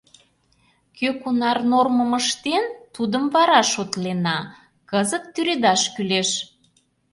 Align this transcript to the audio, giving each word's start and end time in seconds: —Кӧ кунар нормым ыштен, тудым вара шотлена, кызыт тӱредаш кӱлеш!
—Кӧ 0.97 1.09
кунар 1.21 1.57
нормым 1.71 2.11
ыштен, 2.21 2.65
тудым 2.95 3.23
вара 3.33 3.61
шотлена, 3.71 4.37
кызыт 4.89 5.23
тӱредаш 5.33 5.81
кӱлеш! 5.95 6.29